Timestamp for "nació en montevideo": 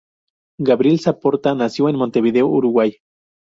1.53-2.47